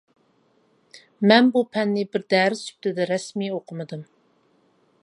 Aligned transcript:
مەن 1.31 1.51
بۇ 1.57 1.63
پەننى 1.77 2.07
بىر 2.17 2.25
دەرس 2.35 2.65
سۈپىتىدە 2.71 3.07
رەسمىي 3.13 3.55
ئوقۇمىدىم. 3.59 4.05